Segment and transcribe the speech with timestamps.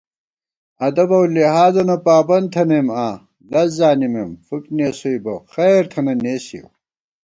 [0.87, 3.15] ادب اؤ لحاظَنہ پابند تھنئیم آں،
[3.51, 6.67] لز زانِمېم، فُک نېسُوئی بہ خیر تھنہ نېسِیَؤ